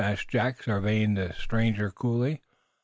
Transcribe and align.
asked 0.03 0.29
Jack, 0.29 0.63
surveying 0.63 1.13
the 1.13 1.31
stranger 1.33 1.91
coolly. 1.91 2.41